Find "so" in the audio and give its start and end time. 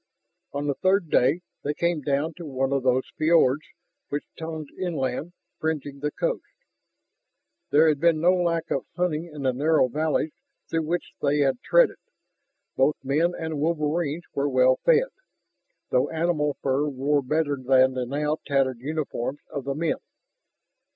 11.99-12.13